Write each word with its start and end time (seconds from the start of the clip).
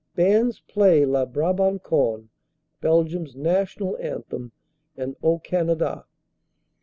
Bands 0.15 0.61
play 0.61 1.05
"La 1.05 1.27
Brabanconne," 1.27 2.29
Belgium 2.81 3.27
s 3.27 3.35
national 3.35 3.97
anthem, 3.99 4.51
and 4.97 5.15
"O 5.21 5.37
Canada." 5.37 6.05